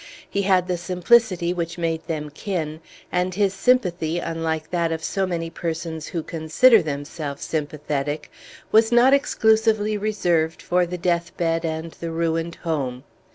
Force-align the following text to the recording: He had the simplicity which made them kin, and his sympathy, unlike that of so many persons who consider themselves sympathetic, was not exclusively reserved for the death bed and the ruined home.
He 0.27 0.41
had 0.41 0.67
the 0.67 0.77
simplicity 0.77 1.53
which 1.53 1.77
made 1.77 2.07
them 2.07 2.31
kin, 2.31 2.81
and 3.11 3.35
his 3.35 3.53
sympathy, 3.53 4.17
unlike 4.17 4.71
that 4.71 4.91
of 4.91 5.03
so 5.03 5.27
many 5.27 5.51
persons 5.51 6.07
who 6.07 6.23
consider 6.23 6.81
themselves 6.81 7.43
sympathetic, 7.43 8.31
was 8.71 8.91
not 8.91 9.13
exclusively 9.13 9.99
reserved 9.99 10.59
for 10.59 10.87
the 10.87 10.97
death 10.97 11.37
bed 11.37 11.63
and 11.65 11.91
the 11.99 12.09
ruined 12.09 12.55
home. 12.63 13.03